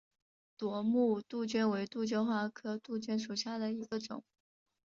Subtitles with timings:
[0.57, 4.23] 夺目杜鹃为杜鹃花科杜鹃属下的一个种。